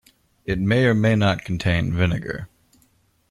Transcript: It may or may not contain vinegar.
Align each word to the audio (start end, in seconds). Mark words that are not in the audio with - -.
It 0.47 0.57
may 0.57 0.85
or 0.85 0.95
may 0.95 1.15
not 1.15 1.45
contain 1.45 1.93
vinegar. 1.93 2.49